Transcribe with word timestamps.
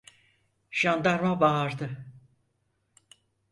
Jandarma 0.71 1.39
bağırdı: 1.39 2.05